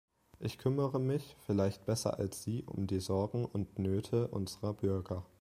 Ich 0.39 0.57
kümmere 0.57 0.99
mich, 0.99 1.35
vielleicht 1.45 1.85
besser 1.85 2.17
als 2.17 2.41
Sie, 2.41 2.63
um 2.65 2.87
die 2.87 2.99
Sorgen 2.99 3.45
und 3.45 3.77
Nöte 3.77 4.29
unserer 4.29 4.73
Bürger. 4.73 5.23